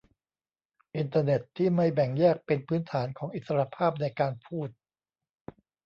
[0.95, 4.69] อินเตอร์เน็ตที่ไม่แบ่งแยกเป็นพื้นฐานของอิสรภาพในการพูด